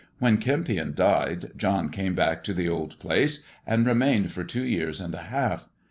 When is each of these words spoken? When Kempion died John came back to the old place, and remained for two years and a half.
When 0.17 0.39
Kempion 0.39 0.95
died 0.95 1.51
John 1.55 1.89
came 1.91 2.15
back 2.15 2.43
to 2.45 2.55
the 2.55 2.67
old 2.67 2.97
place, 2.97 3.43
and 3.67 3.85
remained 3.85 4.31
for 4.31 4.43
two 4.43 4.63
years 4.65 4.99
and 4.99 5.13
a 5.13 5.21
half. 5.25 5.69